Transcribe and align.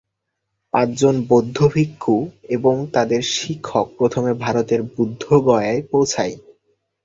পাঁচজন 0.73 1.15
বৌদ্ধ 1.29 1.57
ভিক্ষু 1.73 2.15
এবং 2.49 2.75
তাদের 2.93 3.21
শিক্ষক 3.33 3.87
প্রথমে 3.97 4.31
ভারতের 4.35 4.81
বুদ্ধগয়ায় 4.95 5.81
পৌঁছায়। 5.91 6.35